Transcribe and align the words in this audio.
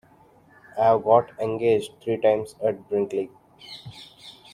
I've 0.79 1.03
got 1.03 1.29
engaged 1.39 1.91
three 2.01 2.17
times 2.19 2.55
at 2.63 2.89
Brinkley. 2.89 3.29